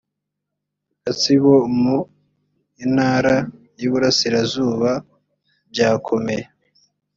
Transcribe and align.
gatsibo 1.03 1.51
mu 1.81 1.97
intara 2.85 3.35
y 3.77 3.81
iburasirazuba 3.87 4.91
byakomeye 5.71 6.45